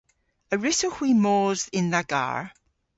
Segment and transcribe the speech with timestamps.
[0.53, 2.43] A wrussowgh hwi mos yn dha garr?